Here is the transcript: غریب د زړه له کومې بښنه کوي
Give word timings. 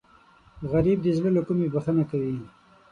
غریب 0.71 0.99
د 1.03 1.07
زړه 1.17 1.29
له 1.35 1.41
کومې 1.47 1.67
بښنه 1.73 2.03
کوي 2.11 2.37